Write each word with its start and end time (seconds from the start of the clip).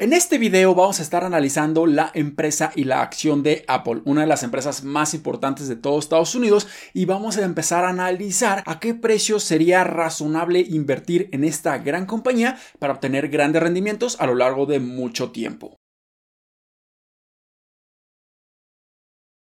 En 0.00 0.12
este 0.12 0.38
video 0.38 0.76
vamos 0.76 1.00
a 1.00 1.02
estar 1.02 1.24
analizando 1.24 1.84
la 1.84 2.12
empresa 2.14 2.70
y 2.76 2.84
la 2.84 3.02
acción 3.02 3.42
de 3.42 3.64
Apple, 3.66 4.02
una 4.04 4.20
de 4.20 4.28
las 4.28 4.44
empresas 4.44 4.84
más 4.84 5.12
importantes 5.12 5.66
de 5.66 5.74
todo 5.74 5.98
Estados 5.98 6.36
Unidos, 6.36 6.68
y 6.94 7.04
vamos 7.04 7.36
a 7.36 7.44
empezar 7.44 7.84
a 7.84 7.88
analizar 7.88 8.62
a 8.66 8.78
qué 8.78 8.94
precio 8.94 9.40
sería 9.40 9.82
razonable 9.82 10.60
invertir 10.60 11.28
en 11.32 11.42
esta 11.42 11.78
gran 11.78 12.06
compañía 12.06 12.60
para 12.78 12.92
obtener 12.92 13.28
grandes 13.28 13.60
rendimientos 13.60 14.20
a 14.20 14.26
lo 14.26 14.36
largo 14.36 14.66
de 14.66 14.78
mucho 14.78 15.32
tiempo. 15.32 15.77